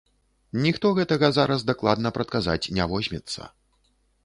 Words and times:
Ніхто 0.63 0.87
гэтага 0.99 1.29
зараз 1.37 1.67
дакладна 1.69 2.13
прадказаць 2.17 2.59
не 2.81 2.91
возьмецца. 2.95 3.41